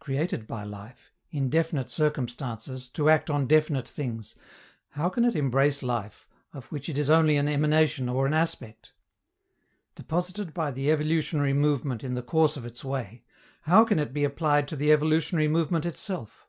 Created 0.00 0.46
by 0.46 0.64
life, 0.64 1.12
in 1.30 1.50
definite 1.50 1.90
circumstances, 1.90 2.88
to 2.88 3.10
act 3.10 3.28
on 3.28 3.46
definite 3.46 3.86
things, 3.86 4.34
how 4.92 5.10
can 5.10 5.26
it 5.26 5.36
embrace 5.36 5.82
life, 5.82 6.26
of 6.54 6.64
which 6.72 6.88
it 6.88 6.96
is 6.96 7.10
only 7.10 7.36
an 7.36 7.48
emanation 7.48 8.08
or 8.08 8.24
an 8.26 8.32
aspect? 8.32 8.94
Deposited 9.94 10.54
by 10.54 10.70
the 10.70 10.90
evolutionary 10.90 11.52
movement 11.52 12.02
in 12.02 12.14
the 12.14 12.22
course 12.22 12.56
of 12.56 12.64
its 12.64 12.82
way, 12.82 13.24
how 13.64 13.84
can 13.84 13.98
it 13.98 14.14
be 14.14 14.24
applied 14.24 14.66
to 14.68 14.74
the 14.74 14.90
evolutionary 14.90 15.48
movement 15.48 15.84
itself? 15.84 16.48